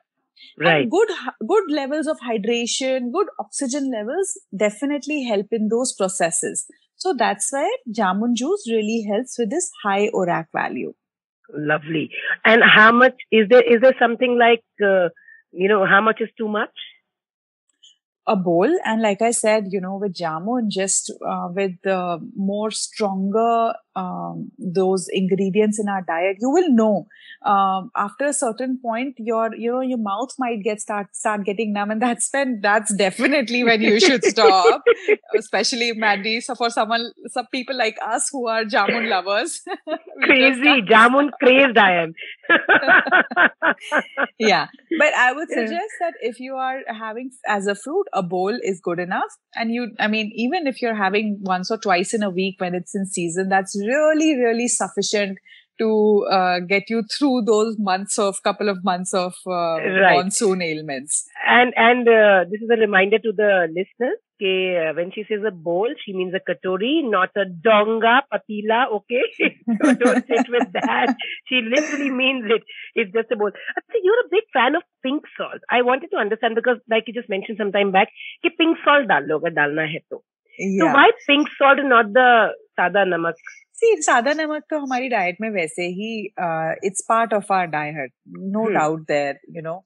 Right. 0.59 0.83
And 0.83 0.91
good 0.91 1.09
good 1.47 1.65
levels 1.71 2.07
of 2.07 2.19
hydration, 2.21 3.13
good 3.13 3.29
oxygen 3.39 3.91
levels 3.91 4.39
definitely 4.57 5.25
help 5.25 5.47
in 5.51 5.69
those 5.69 5.95
processes. 5.95 6.67
So 6.97 7.15
that's 7.17 7.53
why 7.53 7.71
jamun 7.89 8.35
juice 8.35 8.67
really 8.71 9.07
helps 9.11 9.39
with 9.39 9.51
this 9.51 9.71
high 9.83 10.09
ORAC 10.15 10.47
value. 10.55 10.95
Lovely. 11.55 12.11
And 12.45 12.63
how 12.65 12.91
much 12.91 13.15
is 13.31 13.49
there? 13.49 13.63
Is 13.63 13.81
there 13.81 13.95
something 13.99 14.39
like 14.39 14.65
uh, 14.83 15.09
you 15.53 15.69
know 15.69 15.87
how 15.87 16.01
much 16.01 16.21
is 16.21 16.29
too 16.37 16.49
much? 16.49 16.71
a 18.27 18.37
bowl 18.37 18.69
and 18.85 19.03
like 19.03 19.23
i 19.23 19.31
said 19.31 19.67
you 19.71 19.81
know 19.81 19.97
with 19.97 20.13
jamun 20.13 20.69
just 20.69 21.13
uh, 21.27 21.49
with 21.55 21.73
the 21.85 22.19
more 22.35 22.71
stronger 22.71 23.73
um, 23.97 24.51
those 24.59 25.09
ingredients 25.11 25.81
in 25.81 25.89
our 25.89 26.03
diet 26.03 26.37
you 26.39 26.51
will 26.51 26.71
know 26.71 27.07
um, 27.45 27.91
after 27.97 28.27
a 28.27 28.33
certain 28.33 28.79
point 28.81 29.15
your 29.19 29.55
you 29.57 29.73
know 29.73 29.81
your 29.81 29.99
mouth 29.99 30.31
might 30.39 30.63
get 30.63 30.81
start 30.81 31.15
start 31.17 31.45
getting 31.45 31.73
numb 31.73 31.91
and 31.91 32.03
that's 32.03 32.29
when 32.33 32.61
that's 32.63 32.95
definitely 32.95 33.65
when 33.65 33.81
you 33.81 33.99
should 33.99 34.25
stop 34.25 34.83
especially 35.39 35.93
Mandy. 35.93 36.41
So 36.41 36.55
for 36.55 36.71
someone 36.71 37.13
some 37.29 37.47
people 37.53 37.77
like 37.77 37.97
us 38.05 38.29
who 38.31 38.47
are 38.49 38.65
jamun 38.65 39.09
lovers 39.09 39.63
crazy 40.23 40.83
jamun 40.83 41.31
crazed 41.43 41.79
i 41.79 41.93
am 42.03 42.15
yeah 44.39 44.67
but 44.99 45.15
i 45.15 45.33
would 45.33 45.49
suggest 45.49 45.95
that 46.01 46.15
if 46.21 46.41
you 46.41 46.55
are 46.55 46.81
having 46.89 47.31
as 47.49 47.67
a 47.67 47.75
fruit 47.75 48.07
a 48.13 48.23
bowl 48.23 48.57
is 48.63 48.81
good 48.81 48.99
enough 48.99 49.37
and 49.55 49.73
you 49.73 49.89
i 49.99 50.07
mean 50.07 50.31
even 50.35 50.67
if 50.67 50.83
you're 50.83 50.95
having 50.95 51.39
once 51.41 51.71
or 51.71 51.79
twice 51.79 52.13
in 52.15 52.23
a 52.23 52.31
week 52.31 52.57
when 52.59 52.75
it's 52.75 52.95
in 52.95 53.07
season 53.07 53.49
that's 53.49 53.77
really, 53.87 54.37
really 54.37 54.69
sufficient 54.69 55.39
to 55.79 56.27
uh, 56.31 56.61
get 56.61 56.89
you 56.89 57.03
through 57.03 57.43
those 57.43 57.77
months 57.79 58.19
of 58.19 58.43
couple 58.43 58.69
of 58.69 58.83
months 58.85 59.13
of 59.13 59.35
uh, 59.47 59.77
right. 59.77 60.17
monsoon 60.17 60.63
ailments. 60.63 61.27
And 61.47 61.73
and 61.77 62.09
uh, 62.09 62.45
this 62.51 62.63
is 62.63 62.71
a 62.71 62.81
reminder 62.81 63.19
to 63.19 63.33
the 63.33 63.69
listeners. 63.69 64.19
Okay, 64.37 64.77
uh, 64.77 64.93
when 64.93 65.13
she 65.13 65.25
says 65.27 65.41
a 65.47 65.51
bowl, 65.51 65.89
she 66.05 66.13
means 66.13 66.35
a 66.35 66.41
katori, 66.41 67.03
not 67.03 67.31
a 67.37 67.47
donga, 67.47 68.21
patila, 68.31 68.85
okay? 68.93 69.25
so 69.83 69.95
don't 69.95 70.27
sit 70.27 70.47
with 70.51 70.73
that. 70.75 71.17
She 71.49 71.63
literally 71.63 72.11
means 72.11 72.45
it. 72.45 72.63
It's 72.95 73.11
just 73.15 73.33
a 73.33 73.37
bowl. 73.37 73.51
So 73.51 73.99
you're 74.03 74.21
a 74.21 74.29
big 74.31 74.45
fan 74.53 74.75
of 74.75 74.83
pink 75.03 75.23
salt. 75.39 75.63
I 75.71 75.81
wanted 75.81 76.11
to 76.11 76.19
understand 76.19 76.55
because, 76.55 76.77
like 76.91 77.05
you 77.07 77.15
just 77.15 77.31
mentioned 77.31 77.57
some 77.59 77.73
time 77.73 77.93
back, 77.93 78.09
ki 78.43 78.51
pink 78.59 78.77
salt 78.85 79.09
dal 79.09 79.23
loga 79.23 79.49
dalna 79.49 79.89
hai 79.89 80.03
to. 80.11 80.21
Yeah. 80.59 80.85
So 80.85 80.87
why 80.93 81.11
pink 81.27 81.49
salt 81.57 81.79
and 81.79 81.89
not 81.89 82.13
the 82.13 82.49
sada 82.77 83.07
namak? 83.07 83.41
सी 83.82 83.96
सादा 84.02 84.34
नमक 84.34 84.64
तो 84.70 84.80
हमारी 84.80 85.08
diet 85.10 85.38
में 85.42 85.50
वैसे 85.50 85.86
ही 86.00 86.12
it's 86.88 87.06
part 87.10 87.34
of 87.34 87.52
our 87.52 87.68
diet 87.68 88.12
no 88.56 88.66
doubt 88.74 89.02
there 89.08 89.40
you 89.56 89.62
know 89.66 89.84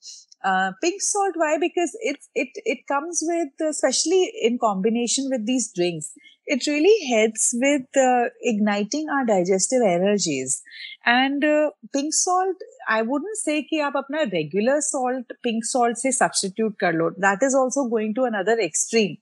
pink 0.82 1.02
salt 1.02 1.38
why 1.38 1.58
because 1.58 1.98
it's 2.10 2.30
it 2.38 2.62
it 2.68 2.82
comes 2.90 3.20
with 3.32 3.72
specially 3.72 4.24
in 4.48 4.58
combination 4.58 5.32
with 5.32 5.46
these 5.52 5.72
drinks 5.76 6.14
it 6.48 6.66
really 6.68 6.96
helps 7.10 7.44
with 7.60 7.98
uh, 7.98 8.26
igniting 8.42 9.08
our 9.10 9.26
digestive 9.26 9.82
energies 9.84 10.62
and 11.06 11.44
uh, 11.44 11.70
pink 11.94 12.14
salt 12.14 12.66
i 12.88 13.02
wouldn't 13.02 13.38
say 13.38 13.62
कि 13.70 13.80
आप 13.88 13.98
अपना 13.98 14.22
regular 14.34 14.76
salt 14.88 15.34
pink 15.48 15.66
salt 15.72 15.98
से 15.98 16.12
substitute 16.18 16.76
कर 16.80 16.94
लो 16.94 17.10
that 17.26 17.46
is 17.48 17.56
also 17.62 17.86
going 17.96 18.14
to 18.20 18.26
another 18.26 18.58
extreme 18.68 19.16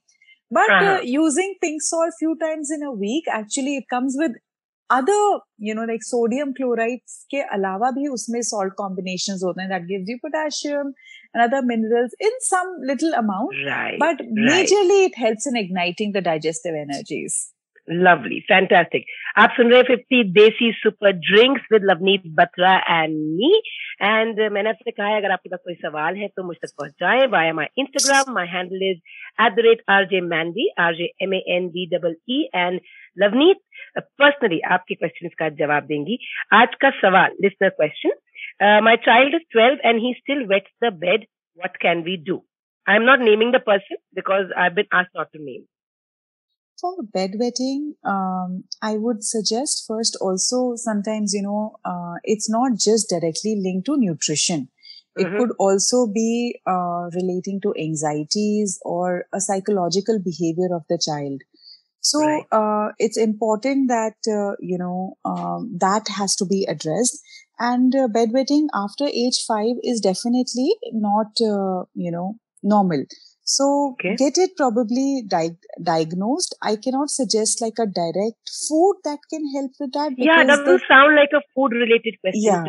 but 0.50 0.70
uh, 0.70 0.98
using 1.02 1.54
pink 1.60 1.82
salt 1.82 2.18
few 2.18 2.36
times 2.42 2.70
in 2.70 2.82
a 2.82 2.92
week 2.92 3.30
actually 3.38 3.76
it 3.76 3.88
comes 3.94 4.18
with 4.18 4.36
other 4.89 5.19
you 5.59 5.75
know 5.75 5.85
like 5.89 6.05
sodium 6.05 6.53
chlorides 6.53 7.17
के 7.31 7.41
अलावा 7.57 7.91
भी 7.91 8.07
उसमें 8.13 8.39
salt 8.49 8.75
combinations 8.81 9.43
होते 9.43 9.63
हैं 9.63 9.81
you 10.07 10.17
potassium 10.25 10.93
and 11.33 11.43
other 11.43 11.61
minerals 11.63 12.17
in 12.21 12.41
some 12.41 12.73
little 12.91 13.13
amount 13.13 13.61
right 13.67 13.99
but 13.99 14.25
majorly 14.41 14.99
right. 14.99 15.11
it 15.11 15.17
helps 15.17 15.47
in 15.47 15.55
igniting 15.55 16.13
the 16.13 16.21
digestive 16.21 16.75
energies 16.75 17.39
Lovely, 17.87 18.39
fantastic. 18.47 19.05
आप 19.37 19.53
सुन 19.57 19.71
रहे 19.71 19.83
50 19.83 20.27
desi 20.33 20.71
super 20.79 21.11
drinks 21.27 21.61
with 21.71 21.83
Lovneet 21.89 22.23
Batra 22.39 22.73
and 22.89 23.15
me 23.37 23.51
and 24.01 24.39
मैंने 24.53 24.69
आपसे 24.69 24.91
कहा 24.91 25.07
है 25.07 25.17
अगर 25.19 25.31
आपके 25.31 25.49
पास 25.49 25.59
कोई 25.63 25.73
सवाल 25.85 26.15
है 26.17 26.27
तो 26.35 26.43
मुझ 26.47 26.55
तक 26.57 26.73
पहुँचाए 26.79 27.25
via 27.31 27.53
my 27.59 27.65
Instagram 27.83 28.33
my 28.35 28.47
handle 28.47 28.83
is 28.89 28.99
at 29.45 29.55
the 29.55 29.65
rate 29.67 29.81
R 29.89 30.05
J 30.11 30.21
Mandy 30.27 30.69
R 30.79 30.95
J 30.95 31.09
M 31.23 31.33
A 31.33 31.43
N 31.55 31.67
D 31.77 31.85
double 31.95 32.15
E 32.29 32.41
and 32.55 32.79
Lovneet 33.22 33.60
personally 33.98 34.60
आपके 34.76 34.94
क्वेश्चन 34.94 35.28
का 35.38 35.48
जवाब 35.60 35.84
देंगी 35.86 36.18
आज 36.60 36.74
का 36.80 36.90
सवाल 37.00 37.36
listener 37.42 37.68
question 37.80 38.80
my 38.84 38.96
child 39.04 39.34
is 39.34 39.46
twelve 39.52 39.88
and 39.88 40.00
he 40.04 40.12
still 40.18 40.44
wets 40.54 40.72
the 40.84 40.92
bed 41.04 41.26
what 41.64 41.76
can 41.86 42.02
we 42.08 42.16
do 42.30 42.42
I 42.88 42.96
am 42.96 43.02
not 43.10 43.20
naming 43.30 43.52
the 43.54 43.60
person 43.66 43.96
because 44.14 44.52
I 44.64 44.70
been 44.80 44.96
asked 44.98 45.16
not 45.16 45.32
to 45.32 45.44
name 45.44 45.62
for 46.82 47.02
bedwetting 47.16 47.82
um, 48.12 48.54
i 48.86 48.96
would 49.02 49.20
suggest 49.26 49.82
first 49.90 50.16
also 50.28 50.58
sometimes 50.84 51.34
you 51.36 51.42
know 51.42 51.60
uh, 51.90 52.14
it's 52.32 52.48
not 52.54 52.78
just 52.84 53.12
directly 53.12 53.52
linked 53.66 53.86
to 53.86 53.96
nutrition 53.96 54.64
it 55.16 55.26
mm-hmm. 55.26 55.38
could 55.38 55.52
also 55.58 56.06
be 56.06 56.60
uh, 56.66 57.04
relating 57.18 57.60
to 57.66 57.72
anxieties 57.78 58.78
or 58.84 59.26
a 59.32 59.40
psychological 59.40 60.18
behavior 60.18 60.70
of 60.74 60.82
the 60.88 60.98
child 60.98 61.42
so 62.09 62.19
right. 62.25 62.45
uh, 62.51 62.91
it's 62.97 63.17
important 63.17 63.87
that 63.89 64.17
uh, 64.27 64.55
you 64.59 64.77
know 64.79 65.17
um, 65.25 65.71
that 65.79 66.07
has 66.17 66.35
to 66.37 66.45
be 66.45 66.65
addressed. 66.67 67.19
And 67.59 67.93
uh, 67.93 68.07
bedwetting 68.07 68.67
after 68.73 69.05
age 69.05 69.43
five 69.47 69.75
is 69.83 69.99
definitely 69.99 70.71
not 70.93 71.27
uh, 71.41 71.85
you 71.93 72.11
know 72.11 72.37
normal. 72.63 73.03
So 73.43 73.93
okay. 73.93 74.15
get 74.15 74.37
it 74.37 74.57
probably 74.57 75.23
di- 75.27 75.57
diagnosed. 75.83 76.55
I 76.63 76.75
cannot 76.77 77.09
suggest 77.11 77.61
like 77.61 77.79
a 77.79 77.85
direct 77.85 78.49
food 78.67 78.95
that 79.03 79.19
can 79.29 79.45
help 79.53 79.71
with 79.79 79.93
that. 79.93 80.13
Yeah, 80.17 80.43
that 80.45 80.65
doesn't 80.65 80.83
sound 80.87 81.15
like 81.15 81.29
a 81.33 81.41
food 81.53 81.73
related 81.73 82.15
question. 82.21 82.43
Yeah, 82.43 82.63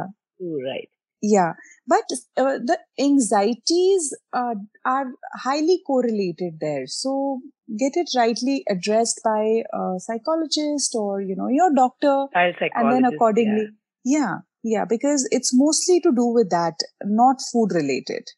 right. 0.71 0.89
Yeah, 1.22 1.54
but 1.88 2.04
uh, 2.38 2.60
the 2.64 2.78
anxieties 3.00 4.16
uh, 4.32 4.56
are 4.86 5.06
highly 5.44 5.82
correlated 5.88 6.60
there. 6.60 6.86
So 6.86 7.42
get 7.78 7.94
it 7.96 8.10
rightly 8.16 8.64
addressed 8.70 9.22
by 9.24 9.64
a 9.74 10.00
psychologist 10.00 10.94
or 10.96 11.22
you 11.22 11.36
know 11.36 11.48
your 11.48 11.74
doctor 11.74 12.28
and 12.36 12.94
then 12.94 13.06
accordingly 13.06 13.70
yeah. 14.04 14.20
yeah 14.20 14.36
yeah 14.64 14.86
because 14.88 15.28
it's 15.32 15.52
mostly 15.54 16.00
to 16.00 16.12
do 16.12 16.26
with 16.26 16.50
that 16.52 16.76
not 17.04 17.38
food 17.52 17.74
related 17.74 18.36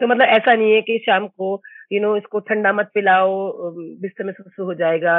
तो 0.00 0.06
मतलब 0.08 0.28
ऐसा 0.34 0.54
नहीं 0.56 0.72
है 0.72 0.80
कि 0.82 0.96
शाम 1.06 1.26
को 1.28 1.48
you 1.92 2.00
know 2.00 2.16
इसको 2.16 2.40
ठंडा 2.48 2.72
मत 2.72 2.90
पिलाओ 2.94 3.32
बिस्तर 4.02 4.24
में 4.24 4.32
सुसु 4.32 4.64
हो 4.64 4.74
जाएगा 4.74 5.16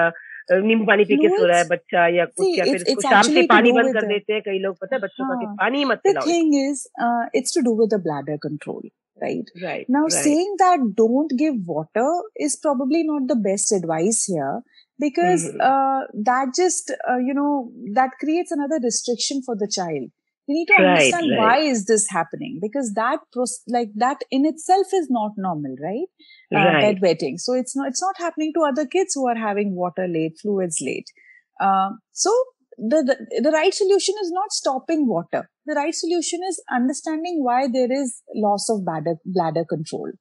नींबू 0.52 0.86
पानी 0.86 1.04
पी 1.10 1.16
के 1.18 1.30
सो 1.30 1.46
रहा 1.46 1.58
है 1.58 1.68
बच्चा 1.68 2.08
या 2.16 2.26
कुछ 2.26 2.58
या 2.58 2.66
फिर 2.66 2.76
इसको 2.76 3.02
शाम 3.02 3.34
से 3.34 3.42
पानी 3.52 3.72
बंद 3.72 3.94
कर 3.94 4.08
देते 4.08 4.34
हैं 4.34 4.42
कई 4.46 4.60
लोग 4.60 4.76
पता 4.82 4.96
है 4.96 5.02
बच्चों 5.02 5.28
का 5.30 5.40
कि 5.42 5.46
पानी 5.62 5.86
मत 5.92 6.02
पिलाओ 6.08 6.26
the 6.26 6.32
thing 6.32 6.54
is 6.62 6.84
uh, 7.08 7.24
it's 7.40 7.58
to 7.58 7.64
do 7.70 7.76
with 7.82 7.94
the 7.96 8.00
bladder 8.08 8.38
control 8.48 8.82
right 9.26 9.52
right 9.64 9.92
now 9.96 10.04
right. 10.04 10.18
saying 10.28 10.56
that 10.64 10.88
don't 11.02 11.36
give 11.44 11.60
water 11.74 12.08
is 12.48 12.58
probably 12.68 13.04
not 13.12 13.28
the 13.34 13.40
best 13.50 13.76
advice 13.80 14.24
here 14.34 14.54
because 15.00 15.46
mm-hmm. 15.46 15.62
uh, 15.62 16.02
that 16.30 16.56
just 16.56 16.92
uh, 17.10 17.18
you 17.18 17.34
know 17.34 17.54
that 18.00 18.18
creates 18.20 18.52
another 18.52 18.82
restriction 18.84 19.42
for 19.50 19.56
the 19.56 19.70
child 19.78 20.10
you 20.48 20.56
need 20.56 20.66
to 20.66 20.74
right, 20.74 20.90
understand 20.90 21.32
right. 21.32 21.40
why 21.40 21.58
is 21.60 21.86
this 21.86 22.10
happening 22.10 22.60
because 22.62 22.94
that 22.94 23.20
like 23.68 23.90
that 23.96 24.24
in 24.32 24.46
itself 24.46 24.88
is 24.94 25.10
not 25.10 25.32
normal 25.38 25.76
right, 25.82 26.08
uh, 26.08 26.35
right. 26.52 26.84
bedwetting 26.84 27.38
so 27.38 27.54
it's 27.54 27.76
not 27.76 27.88
it's 27.88 28.02
not 28.02 28.24
happening 28.26 28.52
to 28.56 28.66
other 28.70 28.86
kids 28.86 29.14
who 29.14 29.28
are 29.28 29.38
having 29.44 29.76
water 29.76 30.08
late 30.08 30.34
fluids 30.42 30.82
late 30.82 31.14
uh, 31.62 31.90
so 32.12 32.32
the, 32.78 33.04
the, 33.06 33.42
the 33.42 33.52
right 33.52 33.74
solution 33.74 34.16
is 34.22 34.32
not 34.32 34.52
stopping 34.52 35.08
water. 35.08 35.50
The 35.66 35.76
right 35.76 35.94
solution 35.94 36.40
is 36.50 36.64
understanding 36.74 37.44
why 37.44 37.68
there 37.72 37.92
is 37.92 38.22
loss 38.36 38.70
of 38.70 38.84
bladder, 38.86 39.16
bladder 39.26 39.66
control. 39.70 40.12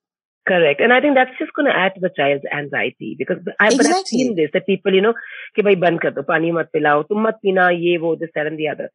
Correct. 0.46 0.80
And 0.80 0.92
I 0.92 1.00
think 1.00 1.14
that's 1.14 1.36
just 1.38 1.52
going 1.54 1.70
to 1.70 1.76
add 1.76 1.94
to 1.94 2.00
the 2.00 2.10
child's 2.14 2.44
anxiety 2.52 3.14
because 3.18 3.38
I, 3.60 3.66
exactly. 3.66 3.76
but 3.76 3.96
I've 3.96 4.06
seen 4.06 4.36
this 4.36 4.50
that 4.52 4.66
people, 4.66 4.92
you 4.92 5.00
know, 5.00 5.14
कि 5.56 5.62
भाई 5.62 5.76
बंद 5.84 6.00
कर 6.00 6.10
दो 6.10 6.22
पानी 6.28 6.50
मत 6.52 6.70
पिलाओ 6.72 7.02
तुम 7.10 7.22
मत 7.26 7.38
पीना 7.42 7.68
ये 7.70 7.96
वो 8.04 8.18
this 8.18 8.30
that 8.34 8.46
and 8.46 8.58
the 8.58 8.68
other. 8.68 8.88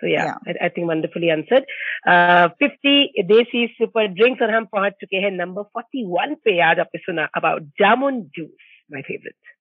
So 0.00 0.06
yeah, 0.06 0.34
yeah. 0.46 0.54
I, 0.60 0.66
I, 0.66 0.68
think 0.68 0.88
wonderfully 0.88 1.30
answered. 1.30 1.64
Uh, 2.06 2.48
50 2.60 2.94
देसी 3.30 3.66
super 3.78 4.06
drinks 4.18 4.42
और 4.42 4.54
हम 4.54 4.64
पहुंच 4.74 4.92
चुके 5.00 5.16
हैं 5.24 5.30
number 5.38 5.64
41 5.78 6.34
पे 6.44 6.60
आज 6.70 6.80
आपने 6.80 7.00
सुना 7.00 7.28
about 7.40 7.70
jamun 7.82 8.22
juice, 8.38 8.68
my 8.90 9.02
favorite. 9.02 9.54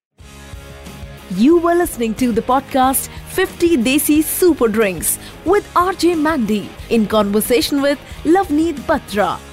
You 1.37 1.57
were 1.57 1.75
listening 1.75 2.13
to 2.15 2.31
the 2.31 2.41
podcast 2.41 3.09
50 3.29 3.77
Desi 3.77 4.23
Super 4.23 4.67
Drinks 4.67 5.17
with 5.45 5.71
RJ 5.73 6.21
Mandy 6.21 6.69
in 6.89 7.07
conversation 7.07 7.81
with 7.81 7.99
Lavneet 8.23 8.85
Batra. 8.91 9.46